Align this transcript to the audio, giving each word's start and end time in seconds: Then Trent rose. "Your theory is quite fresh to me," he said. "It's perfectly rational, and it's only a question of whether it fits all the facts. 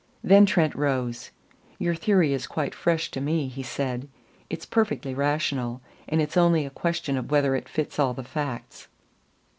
Then 0.23 0.47
Trent 0.47 0.73
rose. 0.73 1.29
"Your 1.77 1.93
theory 1.93 2.33
is 2.33 2.47
quite 2.47 2.73
fresh 2.73 3.11
to 3.11 3.21
me," 3.21 3.47
he 3.47 3.61
said. 3.61 4.09
"It's 4.49 4.65
perfectly 4.65 5.13
rational, 5.13 5.79
and 6.09 6.19
it's 6.19 6.35
only 6.37 6.65
a 6.65 6.71
question 6.71 7.17
of 7.17 7.29
whether 7.29 7.53
it 7.55 7.69
fits 7.69 7.99
all 7.99 8.15
the 8.15 8.23
facts. 8.23 8.87